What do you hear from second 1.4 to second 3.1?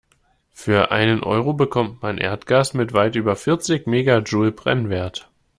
bekommt man Erdgas mit